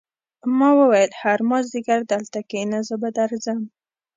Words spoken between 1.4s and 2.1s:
مازدیګر